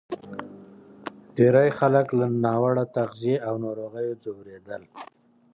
ډېری 1.35 1.69
خلک 1.79 2.07
له 2.19 2.25
ناوړه 2.43 2.85
تغذیې 2.95 3.35
او 3.47 3.53
ناروغیو 3.65 4.19
ځورېدل. 4.23 4.83